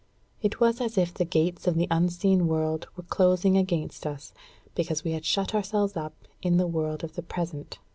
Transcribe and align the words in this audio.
It 0.41 0.59
was 0.59 0.81
as 0.81 0.97
if 0.97 1.13
the 1.13 1.25
gates 1.25 1.67
of 1.67 1.75
the 1.75 1.87
unseen 1.91 2.47
world 2.47 2.87
were 2.95 3.03
closing 3.03 3.55
against 3.55 4.07
us, 4.07 4.33
because 4.73 5.03
we 5.03 5.11
had 5.11 5.25
shut 5.25 5.53
ourselves 5.53 5.95
up 5.95 6.15
in 6.41 6.57
the 6.57 6.65
world 6.65 7.03
of 7.03 7.13
the 7.13 7.21
present. 7.21 7.77